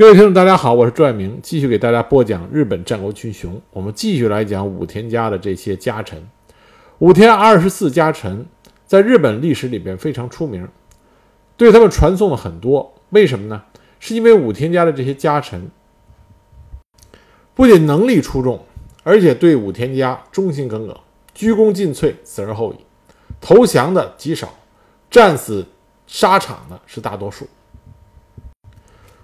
[0.00, 3.60] 各位听众，大家好，我是朱爱明，继续给大家播讲日本战国群雄。
[3.70, 6.26] 我们继续来讲武田家的这些家臣。
[7.00, 8.46] 武田二十四家臣
[8.86, 10.66] 在日本历史里边非常出名，
[11.58, 12.94] 对他们传颂了很多。
[13.10, 13.62] 为什么呢？
[13.98, 15.70] 是因为武田家的这些家臣
[17.54, 18.64] 不仅能力出众，
[19.02, 20.96] 而且对武田家忠心耿耿，
[21.34, 22.76] 鞠躬尽瘁，死而后已。
[23.38, 24.48] 投降的极少，
[25.10, 25.66] 战死
[26.06, 27.46] 沙场的是大多数。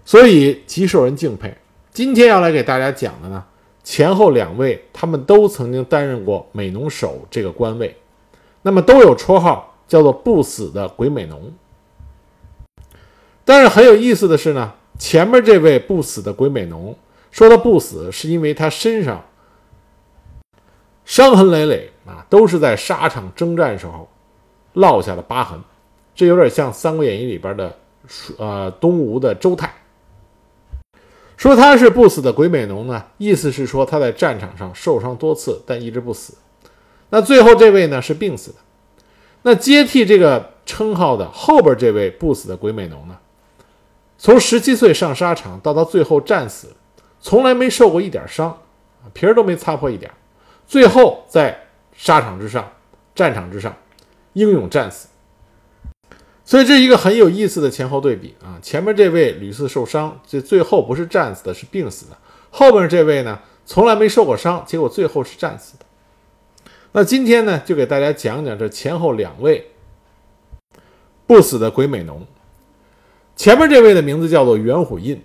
[0.06, 1.54] 所以极受人敬佩。
[1.92, 3.44] 今天要来给大家讲的呢，
[3.82, 7.96] 前后两位他们都曾经担任过美浓守这个官位，
[8.62, 11.52] 那么都有绰号叫做“不死的鬼美浓”。
[13.44, 16.96] 但是很有意思的是呢，前面这位不死的鬼美浓
[17.32, 19.24] 说他不死，是因为他身上
[21.04, 24.08] 伤痕累累啊，都是在沙场征战时候
[24.74, 25.58] 落下的疤痕，
[26.14, 27.76] 这有点像《三国演义》里边的
[28.38, 29.72] 呃东吴的周泰。
[31.36, 36.34] 说他是不死的鬼美浓呢，意思是说他在战场上受伤多次，但一直不死。
[37.10, 38.56] 那最后这位呢是病死的。
[39.42, 43.16] 那接替这个称号的后边这位不死的鬼美浓呢，
[44.18, 46.74] 从十七岁上沙场到他最后战死，
[47.20, 48.58] 从来没受过一点伤，
[49.12, 50.10] 皮儿都没擦破一点，
[50.66, 52.72] 最后在沙场之上、
[53.14, 53.76] 战场之上
[54.32, 55.08] 英勇战死。
[56.48, 62.12] 所以这是一个很有意思的前后对比啊，前面这位屡次受伤，这最后不是战死的，是病死的；
[62.50, 65.84] 后面这位呢，从来没受过伤，结果最后是战死的。
[66.92, 69.72] 那今天呢，就给大家讲讲这前后两位
[71.26, 72.24] 不死的鬼美浓。
[73.34, 75.20] 前面这位的名字叫做元虎印。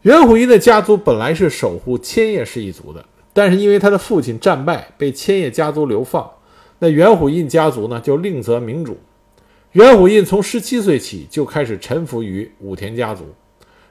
[0.00, 6.28] 元虎印的家族本来是守护千叶氏一族的，但是因为他的父亲战败，被千叶家族流放，
[6.78, 8.96] 那元虎印家族呢，就另择明主。
[9.72, 13.24] 元虎印从十七岁起就开始臣服于武田家族，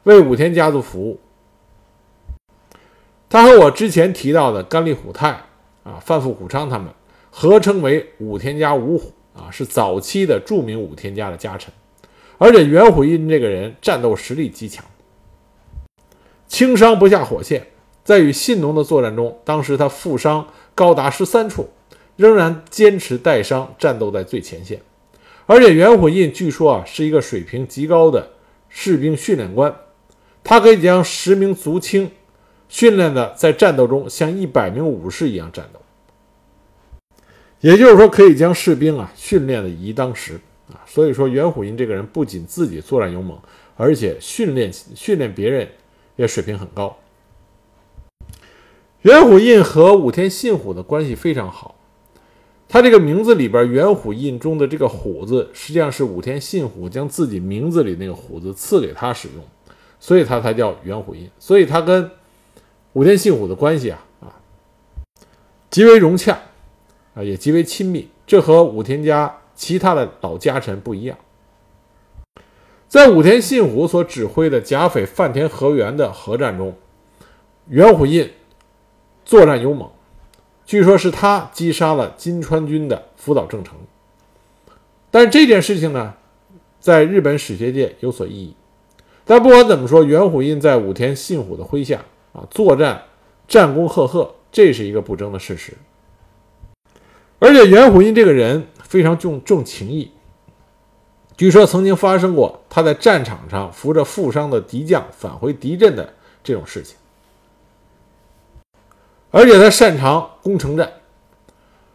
[0.04, 1.18] 为武田家族服务。
[3.30, 5.30] 他和我之前提到的甘利虎太
[5.84, 6.90] 啊、范富虎昌他们
[7.32, 11.74] 合称为武田家五虎啊，是早期的著名武田家的家臣。
[12.38, 14.84] 而且元虎印这个人战斗实力极强，
[16.48, 17.68] 轻伤不下火线。
[18.04, 21.70] 在与信浓的作战中，当时他负伤高达十三处，
[22.16, 24.82] 仍然坚持带伤战斗在最前线。
[25.52, 28.34] 而且元虎印据说啊是一个水平极高的
[28.70, 29.74] 士兵训练官，
[30.44, 32.12] 他可以将十名族青
[32.68, 35.80] 训练的在战斗中像一百名武士一样战斗，
[37.62, 40.36] 也就是说可以将士兵啊训练的以一当十
[40.68, 40.86] 啊。
[40.86, 43.36] 所以说元虎印这个人不仅自己作战勇猛，
[43.76, 45.68] 而且训练训练别人
[46.16, 46.96] 也水平很高。
[49.02, 51.79] 元虎印和武田信虎的关系非常好。
[52.72, 59.44] 他这个名字里边“元虎印”中的这个“虎”字，实际上是武田信虎将自己名字里那个“虎”字赐给他使用，
[60.00, 61.28] 所以他才叫元虎印。
[61.40, 62.12] 所以他跟
[62.94, 64.30] 武田信虎的关系啊啊
[65.72, 66.40] 极为融洽
[67.16, 68.08] 啊，也极为亲密。
[68.28, 71.18] 这和武田家其他的老家臣不一样。
[72.88, 76.76] 在武田信虎所指挥的甲斐饭田和元的合战中，
[77.68, 78.32] 元虎印
[79.26, 79.90] 作战勇猛。
[80.70, 83.76] 据说是他击杀了金川军的福岛正成，
[85.10, 86.14] 但这件事情呢，
[86.80, 88.56] 在日本史学界有所异议。
[89.26, 93.06] 但不管怎么说，元虎印在武田信虎的麾下啊作战
[93.48, 95.74] 战功赫赫，这是一个不争的事实。
[97.40, 100.12] 而且元虎印这个人非常重重情义，
[101.36, 106.14] 据说曾经发生过他在战场上扶着负伤的敌将返回敌阵的
[106.44, 106.96] 这种事情。
[109.32, 110.92] 而且他擅长攻城战，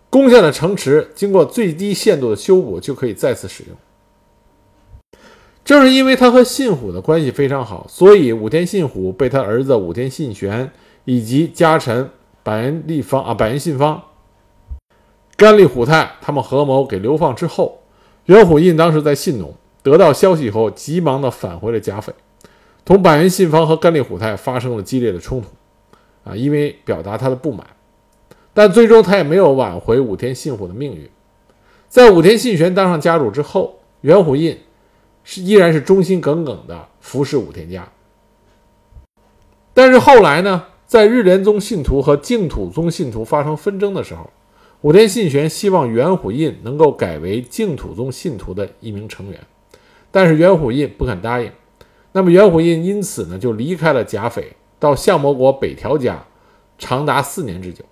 [0.09, 3.77] 攻下的城池经过最低限度的修补就可以再次使用。
[5.65, 10.71] 正是因为他和信虎的关系非常好，所以武田信虎被他儿子武田信玄
[11.07, 12.11] 以及家臣
[12.43, 14.03] 板垣立方啊板垣信方、
[15.37, 17.81] 甘利虎太他们合谋给流放之后，
[18.27, 22.13] 元虎印当时在信浓得到消息以后，急忙的返回了甲斐，
[22.85, 25.49] 同板垣信方和甘利虎太发生了激烈的冲突。
[26.25, 27.67] 啊，因为表达他的不满，
[28.53, 31.09] 但最终他也没有挽回武田信虎的命运。
[31.89, 34.59] 在武田信玄当上家主之后，元虎印
[35.23, 37.89] 是依然是忠心耿耿的服侍武田家。
[39.73, 44.31] 但是后来呢，在日莲宗信徒和净土宗信徒发生纷争的时候，
[44.81, 49.41] 武田信玄希望元虎印能够改为净土宗信徒的一名成员，
[50.11, 51.51] 但是元虎印不肯答应。
[52.13, 54.53] 那么元虎印因此呢，就离开了甲斐。
[54.85, 56.23] 到相模国北条家，
[56.77, 57.83] 长达四年之久。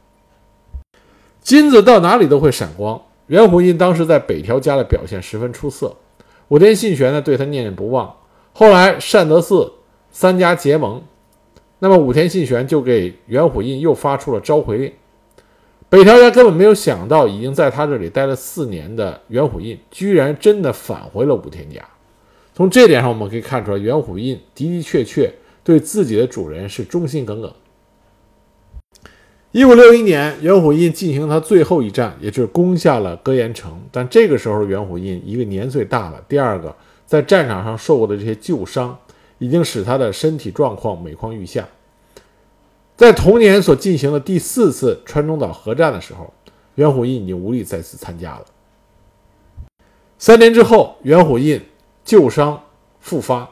[1.41, 3.01] 金子到哪里都会闪光。
[3.29, 5.97] 元虎印当时在北条家的表现十分出色，
[6.49, 8.15] 武田信玄呢对他念念不忘。
[8.53, 9.73] 后来善德寺
[10.11, 11.03] 三家结盟，
[11.79, 14.93] 那么武田信玄就给袁虎印又发出了召回令。
[15.89, 21.83] 北条家根本没有想到，已经在他这里待了四年的袁虎印，居然真的返回了武田家。
[22.55, 25.33] 从这点上，我们可以看出来，袁虎印的的确确
[25.65, 27.53] 对自己的主人是忠心耿耿。
[29.53, 33.79] 一五六一年，袁虎印进行他最后一战，也就是攻下了歌岩城。
[33.91, 36.75] 但这个时候，袁虎印一个年岁大了，第二个
[37.05, 38.99] 在战场上受过的这些旧伤，
[39.39, 41.69] 已经使他的身体状况每况愈下。
[42.97, 46.33] 在同年所进行的第四次川中岛合战的时候，
[46.77, 48.45] 袁虎印已经无力再次参加了。
[50.17, 51.61] 三年之后，袁虎印
[52.05, 52.63] 旧伤
[53.01, 53.47] 复发，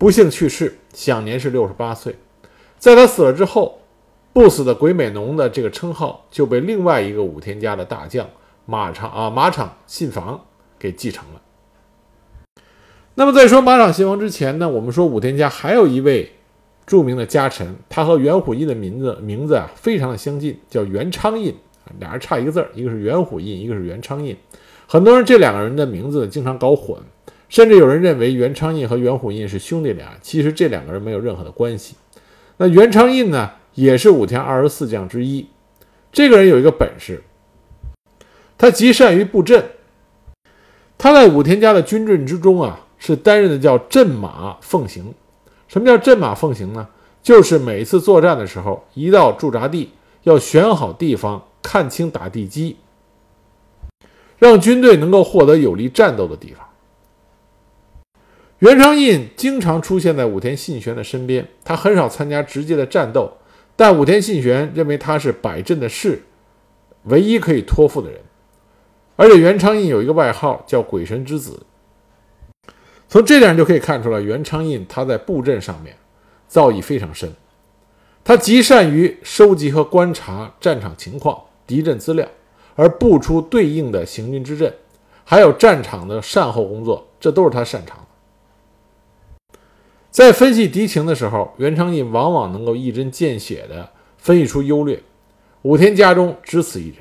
[0.00, 2.16] 不幸去世，享年是六十八岁。
[2.78, 3.80] 在他死了之后，
[4.32, 8.26] 不死的鬼美浓的这个称号就被另外一个武田家的大将
[8.64, 10.40] 马场啊马场信房
[10.78, 12.62] 给继承了。
[13.14, 16.32] 那么在说马场信房之前呢，我们说武田家还有一位。
[16.86, 21.54] 著名的家臣，他和袁虎印的名字名字啊非常的相近，叫袁昌印，
[22.00, 24.36] 俩人差一个字儿，一个是袁虎印，一个是袁昌印。
[24.88, 26.98] 很多人这两个人的名字经常搞混，
[27.50, 31.96] 甚至有人认为袁昌印和袁虎印是兄弟俩，其实这两个人没有任何的关系。
[32.56, 35.46] 那袁昌印呢，也是武田二十四将之一。
[36.12, 37.22] 这个人有一个本事，
[38.56, 39.64] 他极善于布阵。
[40.96, 45.12] 他在武田家的军阵之中啊，是担任的叫阵马奉行。
[45.66, 46.86] 什么叫阵马奉行呢？
[47.20, 49.90] 就是每次作战的时候，一到驻扎地，
[50.22, 52.76] 要选好地方，看清打地基，
[54.38, 56.64] 让军队能够获得有利战斗的地方。
[58.60, 63.32] 袁昌印经常出现在武田信玄的身边，他很少参加直接的战斗，
[63.74, 66.22] 但武田信玄认为他是摆阵的士，
[67.04, 68.20] 唯一可以托付的人。
[69.16, 71.64] 而且袁昌印有一个外号叫“鬼神之子”。
[73.08, 75.96] 从这点就可以看出来，袁昌印他在布阵上面
[76.46, 77.32] 造诣非常深，
[78.22, 82.28] 他极善于收集和观察战场情况、敌阵资料，
[82.76, 84.70] 而布出对应的行军之阵，
[85.24, 88.04] 还有战场的善后工作，这都是他擅长的。
[90.10, 95.02] 在分析敌情的时候，袁昌印往往能够一针见血地分析出优劣。
[95.62, 96.96] 武田家中只此一人。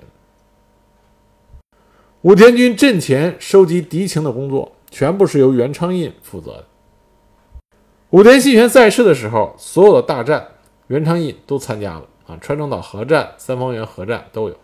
[2.22, 4.74] 武田军阵前收集敌情的工作。
[4.92, 6.66] 全部是由袁昌印负责的。
[8.10, 10.48] 武田信玄在世的时候，所有的大战，
[10.88, 14.58] 袁昌印都参加了啊，川中岛合战、三方原合战都有。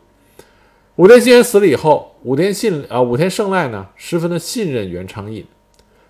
[0.95, 5.45] 武田信玄死了以后，武田信啊，武田胜赖呢，十分的信任袁昌印，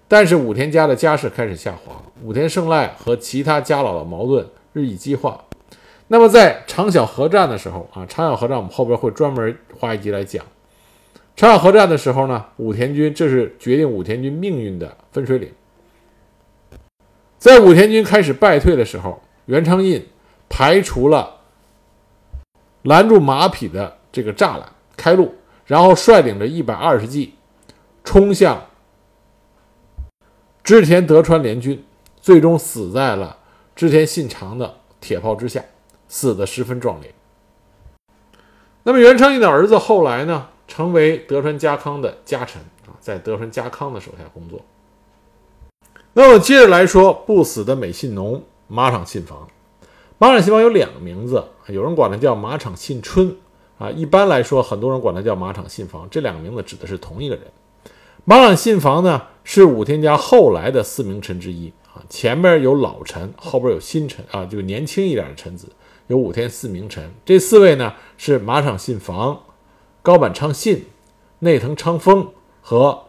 [0.07, 5.43] 但是武田家的家世开始下滑，武田胜赖和其他家老的矛盾日益激化。
[6.07, 10.45] 那么在长小合战的时候啊，长小合战我们后边会专门花一集来讲。
[11.35, 15.51] 长小合战的时候呢，武田军这是决定武田军命运的分水岭。
[17.39, 20.07] 在武田军开始败退的时候，袁昌印
[20.47, 21.37] 排除了
[22.83, 25.33] 拦住马匹的这个栅栏，开路，
[25.65, 27.33] 然后率领着一百二十骑
[28.03, 28.63] 冲向
[30.65, 31.85] 织田德川联军，
[32.19, 33.37] 最终死在了
[33.75, 35.63] 织田信长的铁炮之下，
[36.07, 37.13] 死得十分壮烈。
[38.81, 40.47] 那么袁昌印的儿子后来呢？
[40.67, 44.59] 成为德川家康的家臣啊，在德川家康的手下工作。
[46.13, 49.47] 那么接着来说，不死的美信浓马场信房。
[50.17, 53.37] 马场信房有两个名字，有人管他叫马场信春
[53.77, 56.07] 啊，一般来说，很多人管他叫马场信房。
[56.09, 57.45] 这两个名字指的是同一个人。
[58.27, 65.67] 马场信房呢，是武田家后来的四名臣之一啊，前面有老臣，后边有新臣啊，就年轻一点的臣子，
[66.07, 67.11] 有武田四名臣。
[67.23, 69.43] 这四位呢，是马场信房。
[70.01, 70.85] 高坂昌信、
[71.39, 73.05] 内藤昌丰和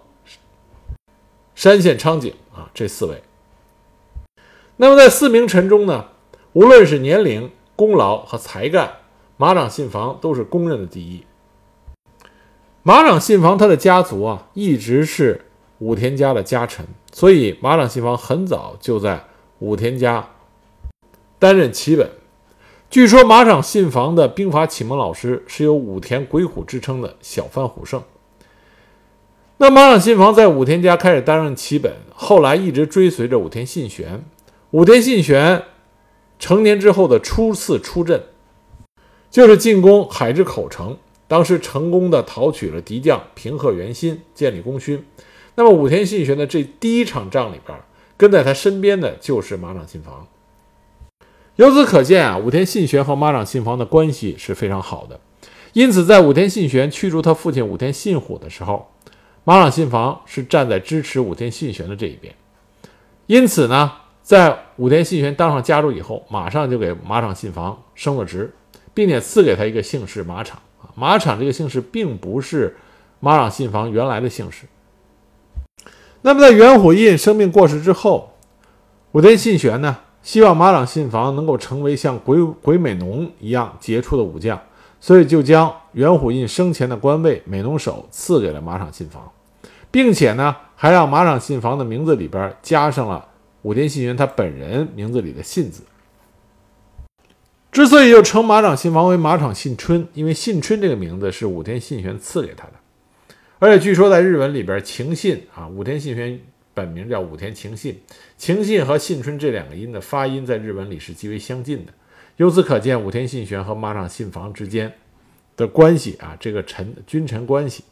[1.55, 3.23] 山县昌景啊，这四位。
[4.77, 6.09] 那么在四名臣中呢，
[6.53, 8.97] 无论是年龄、功劳和才干，
[9.39, 11.25] 马场信房都是公认的第一。
[12.87, 15.47] 马场信房他的家族啊，一直是
[15.79, 19.25] 武田家的家臣，所以马场信房很早就在
[19.59, 20.29] 武田家
[21.41, 22.09] 担任旗本。
[22.89, 28.01] 据说马场信房的兵法启蒙老师是有武田鬼虎之称的小番虎胜。
[29.57, 34.25] 那马场信房在武田家开始担任旗本，后来一直追随着武田信玄。
[34.71, 35.65] 武田信玄
[36.39, 38.23] 成年之后的初次出阵，
[39.29, 40.97] 就是进攻海之口城，
[41.29, 45.05] 当时成功的讨取了敌将平贺元心，建立功勋。
[45.57, 47.77] 那么武田信玄的这第一场仗里边，
[48.17, 50.27] 跟在他身边的就是马场信房。
[51.57, 55.19] 由此可见啊，武田信玄和马场信房的关系是非常好的。
[55.73, 58.91] 因此，在武田信玄驱逐他父亲武田信虎的时候，
[59.45, 62.35] 马场信房是站在支持武田信玄的这一边。
[63.27, 63.91] 因此呢，
[64.23, 68.55] 在武田信玄当上家主以后，马上就给马场信房升了职，
[68.93, 70.61] 并且赐给他一个姓氏马场。
[70.95, 72.77] 马场这个姓氏并不是
[73.21, 74.67] 马场信房原来的姓氏。
[76.23, 78.33] 那么在元虎印生病过世之后，
[79.13, 84.61] 武田信玄呢，希望马场信房能够成为像鬼鬼美浓一样杰出的武将，
[85.01, 89.31] 所以就将元虎印生前的官位美浓守赐给了马场信房，
[89.91, 93.25] 并且呢，还让马场信房的名字里边加上了
[93.63, 95.83] 武田信玄他本人名字里的信字。
[97.77, 102.73] 之所以又称马场信房为马场信春，因为信春这个名字是武田信玄赐给他的。
[103.59, 106.41] 而且据说在日文里边，晴信啊，武田信玄
[106.73, 108.01] 本名叫武田晴信，
[108.39, 111.93] 晴信和信春这两个音的发音在日文里是极为相近的。
[112.39, 114.91] 由此可见，武田信玄和马场信房之间
[115.55, 117.85] 的关系啊，这个臣君臣关系，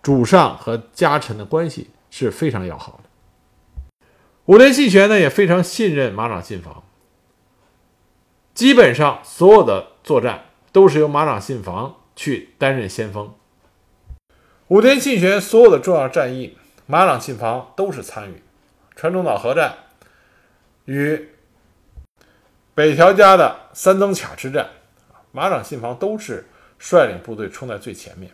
[0.00, 4.06] 主上和家臣的关系是非常要好的。
[4.44, 6.84] 武田信玄呢也非常信任马场信房，
[8.54, 13.32] 基本上所有的作战都是由马场信房去担任先锋。
[14.68, 16.56] 武田信玄所有的重要战役，
[16.86, 18.42] 马场信房都是参与。
[18.94, 19.74] 川中岛合战
[20.84, 21.30] 与
[22.74, 24.68] 北条家的三曾卡之战，
[25.30, 26.46] 马场信房都是
[26.78, 28.30] 率领部队冲在最前面。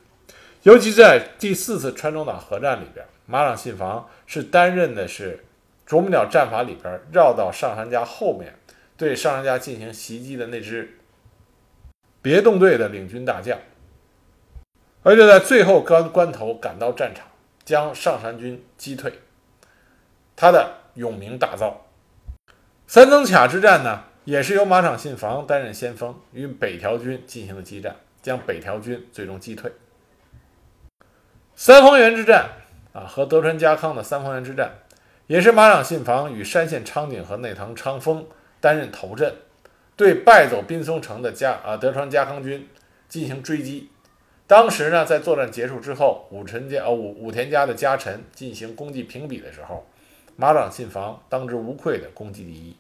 [0.65, 5.45] 尤其在第四次川中岛合战里边，马场信房是担任的是
[5.87, 8.55] 啄木鸟战法里边绕到上杉家后面，
[8.99, 10.99] 对上杉家进行袭击的那支
[12.21, 13.59] 别动队的领军大将。
[15.05, 17.25] 而且在最后关关头赶到战场，
[17.65, 19.21] 将上杉军击退，
[20.37, 21.73] 他的永名大噪。
[22.87, 29.73] 三曾卡之战呢，也是由马场信房担任先锋，与北条军进行了激战，将北条军最终击退。
[31.55, 32.51] 三方原之战
[32.93, 34.73] 啊，和德川家康的三方原之战，
[35.29, 38.27] 也是马场信房与山县昌景和内藤昌丰
[38.61, 39.35] 担任头阵，
[39.97, 42.69] 对败走滨松城的家啊德川家康军
[43.09, 43.91] 进行追击。
[44.47, 49.87] 当时呢，在作战结束之后，武臣家呃武武田家的家臣进行功绩评比的时候，
[50.37, 52.75] 马场信房当之无愧的功绩第一。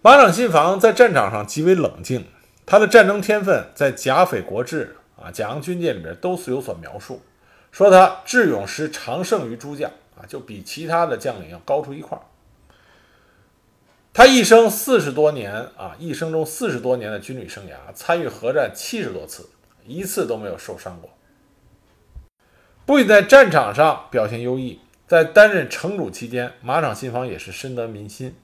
[0.00, 2.26] 马场信房在战场上极为冷静，
[2.66, 7.22] 他的战争天分在《甲斐国志》啊《甲阳军舰》里边都是有所描述，
[7.70, 12.22] 说他智勇时常胜于诸将啊，就比其他的将领要高出一块儿。
[14.14, 19.48] 他一生四十多年啊，一生中四十多年的军旅生涯，参与核战七十多次，
[19.86, 21.08] 一次都没有受伤过。
[22.84, 28.34] 不仅在战场上表现优异，在担任城主期间，马场信房也是深得民心，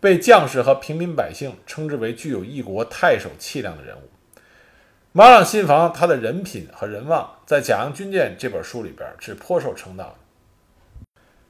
[0.00, 4.08] 被将士和平民百姓称之为具有一国太守气量的人物。
[5.12, 10.14] 马场信房他的人品和人望，在《甲阳军舰》这本书里边是颇受称道的。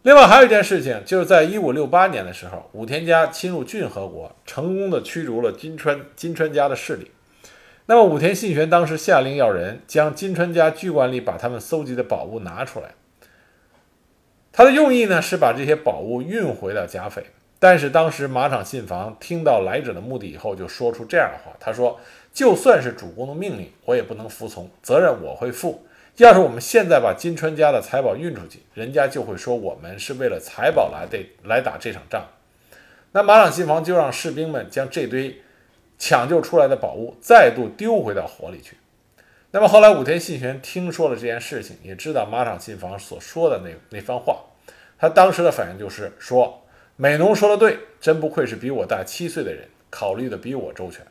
[0.02, 7.12] 另外还有一件事情，就是在一五六八年的时候，武田家侵入骏河国，成功的驱逐了金川金川家的势力。
[7.86, 12.94] 那么武田信玄当时下令要人将金川家居馆里把他们搜集的宝物拿出来。
[14.50, 17.24] 他的用意呢是把这些宝物运回到甲斐。
[17.60, 22.00] 但是当时马场信房听到来者的目的以后，就说出这样的话：“他说，
[22.32, 32.28] 就算是主公的命令，我也不能服从，责任我会负。”要是我们现在把金川家的财宝运出去，人家就会说我们是为了财宝来的来打这场仗。
[33.12, 35.42] 那马场信房就让士兵们将这堆
[35.98, 38.76] 抢救出来的宝物再度丢回到火里去。
[39.52, 44.38] 那么后来武田信玄听说了这件事情，也知道马场信房所说的那那番话，
[44.98, 46.62] 他当时的反应就是说
[46.96, 51.06] ：“美浓说的对，真不愧是比我大七岁的人，考虑的比我周全。”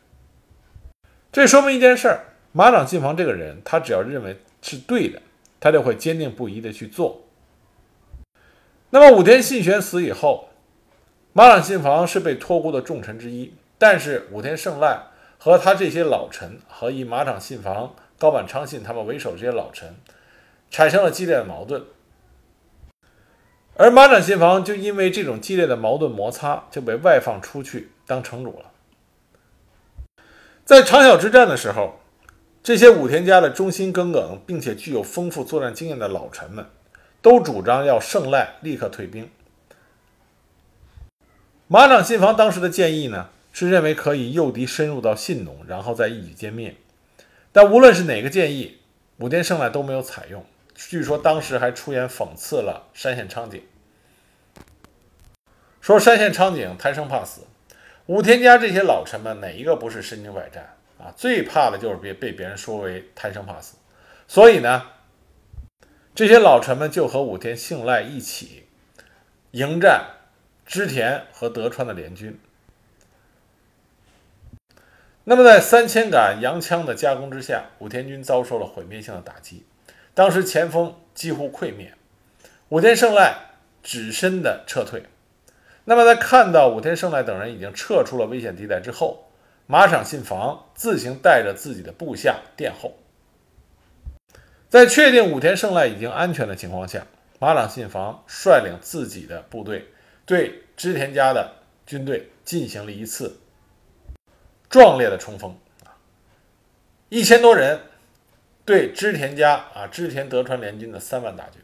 [1.32, 2.20] 这说明一件事儿：
[2.52, 4.36] 马场信房这个人，他只要认为。
[4.62, 5.20] 是对的，
[5.60, 7.20] 他就会坚定不移的去做。
[8.90, 10.48] 那么武田信玄死以后，
[11.32, 15.06] 马场信房是被托孤的重臣之一，但是武田胜赖
[15.38, 19.96] 和他这些老臣和以马场信房、高坂昌信他们为首的这些老臣
[20.70, 21.84] 产生了激烈的矛盾，
[23.76, 28.70] 而马场信房就因为这种激烈的矛盾摩擦，就被外放出去当城主了。
[30.64, 31.98] 在长筱之战的时候。
[32.62, 36.64] 这些武田家的忠心耿耿，并且具有丰富作战经验的老臣们，
[37.20, 39.28] 都主张要胜赖立刻退兵。
[41.66, 46.76] 马场信房当时的建议呢，是认为可以诱敌深入到信浓，然后再一举歼灭。
[47.50, 48.78] 但无论是哪个建议，
[49.16, 50.46] 武田胜赖都没有采用。
[50.74, 53.60] 据说当时还出言讽刺了山县昌景，
[55.80, 57.42] 说山县昌景贪生怕死，
[58.06, 60.76] 武田家这些老臣们哪一个不是身经百战？
[61.02, 63.76] 啊，最怕的就是别被别人说为贪生怕死，
[64.28, 64.86] 所以呢，
[66.14, 68.66] 这些老臣们就和武田信赖一起
[69.50, 70.06] 迎战
[70.64, 72.38] 织田和德川的联军。
[75.24, 79.64] 那么，在三千杆洋枪的夹攻之下，武田军遭受了毁灭性的打击，
[80.14, 81.94] 当时前锋几乎溃灭，
[82.68, 83.36] 武田胜赖
[83.82, 85.04] 只身的撤退。
[85.84, 89.31] 那么，在看到武田胜赖等人已经撤出了危险地带之后，
[89.66, 92.98] 马场信房自行带着自己的部下殿后。
[94.68, 97.06] 在确定武田胜赖已经安全的情况下，
[97.38, 99.88] 马场信房率领自己的部队
[100.24, 103.38] 对织田家的军队进行了一次。
[104.70, 105.54] 壮烈的冲锋！
[107.10, 107.78] 一千多人
[108.64, 111.60] 对织田家啊织田德川联军的三万大军，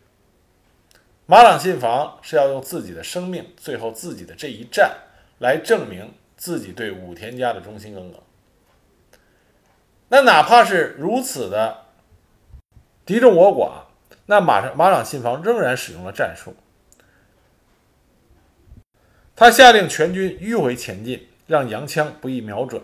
[1.25, 4.99] 马朗信房是要用自己的生命，最后自己的这一战
[5.39, 8.19] 来证明自己对武田家的忠心耿耿。
[10.09, 11.85] 那哪怕是如此的
[13.05, 13.85] 敌众我寡，
[14.25, 16.55] 那马上马场信房仍然使用了战术，
[19.37, 22.81] 他下令全军迂回前进，让洋枪不易瞄准。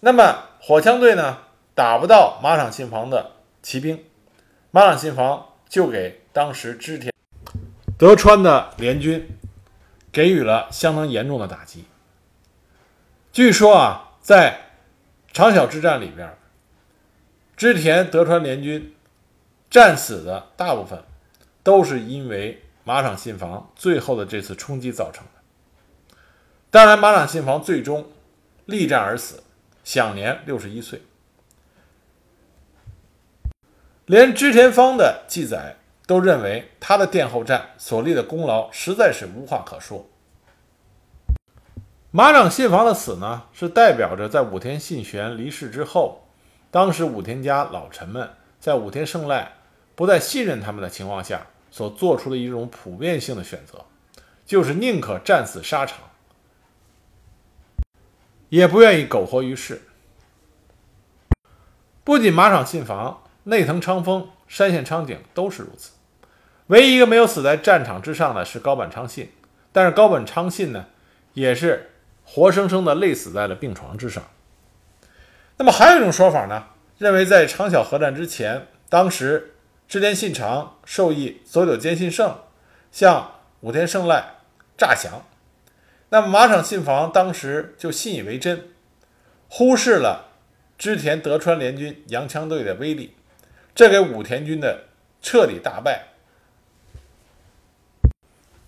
[0.00, 1.38] 那么火枪队呢，
[1.74, 3.32] 打不到马场信房的
[3.62, 4.04] 骑兵，
[4.70, 7.12] 马场信房就给当时织田
[7.98, 9.28] 德川的联军
[10.12, 11.84] 给予了相当严重的打击。
[13.36, 14.60] 据说啊，在
[15.30, 16.38] 长筱之战里边，
[17.54, 18.94] 织田德川联军
[19.68, 21.04] 战死的大部分
[21.62, 26.16] 都是因为马场信房最后的这次冲击造成的。
[26.70, 28.10] 当然，马场信房最终
[28.64, 29.42] 力战而死。
[29.84, 31.02] 享年六十一岁，
[34.06, 35.76] 连织田方的记载
[36.06, 40.08] 都认为他的殿后战所立的功劳实在是无话可说。
[42.16, 46.26] 马场信房的死呢，是代表着在武田信玄离世之后，
[46.70, 49.52] 当时武田家老臣们在武田胜赖
[49.94, 53.84] 不再信任他们的情况下所做出的一种普遍性的选择，
[54.46, 55.98] 就是宁可战死沙场。
[58.48, 59.82] 也不愿意苟活于世。
[62.02, 65.90] 不仅马场信房、内藤昌丰、山县昌景都是如此，
[66.68, 69.30] 唯一一个没有死在战场之上的是高坂昌信。
[69.70, 70.86] 但是高坂昌信呢，
[71.34, 71.90] 也是
[72.26, 74.22] 活生生的累死在了病床之上。
[75.56, 76.66] 那么还有一种说法呢，
[76.98, 79.54] 认为在长筱河战之前，当时
[79.88, 82.38] 织田信长授意佐久间信胜
[82.92, 84.34] 向武田胜赖
[84.76, 85.22] 诈降。
[86.10, 88.68] 那么马场信房当时就信以为真，
[89.48, 90.32] 忽视了
[90.76, 93.14] 织田德川联军洋枪队的威力，
[93.74, 94.84] 这给武田军的
[95.22, 96.08] 彻底大败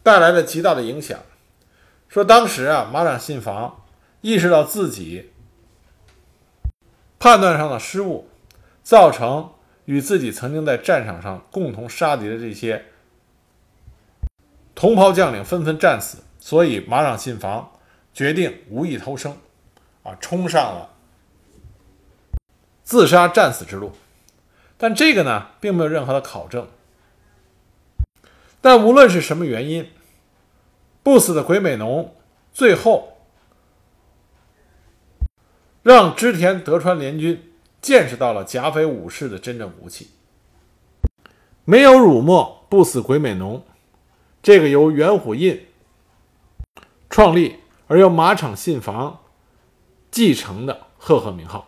[0.03, 1.21] 带来了极大的影响。
[2.09, 3.85] 说当时啊，马场信房
[4.21, 5.31] 意识到自己
[7.19, 8.29] 判断上的失误，
[8.83, 9.53] 造成
[9.85, 12.87] 与自己曾经在战场上共同杀敌的这些
[14.75, 16.19] 同袍将领纷纷战死。
[16.41, 17.73] 所以马场信房
[18.15, 19.37] 决定无意偷生，
[20.03, 20.91] 啊，冲上了
[22.83, 23.93] 自杀战死之路。
[24.79, 26.69] 但这个呢，并没有任何的考证。
[28.61, 29.91] 但无论是什么原因，
[31.03, 32.15] 不死的鬼美浓
[32.53, 33.19] 最后
[35.83, 40.11] 让织田德川联军见识到了甲斐武士的真正武器。
[41.65, 43.65] 没有辱没不死鬼美浓，
[44.43, 45.67] 这个由元虎印。
[47.11, 49.21] 创立而由马场信房
[50.11, 51.68] 继承的赫赫名号。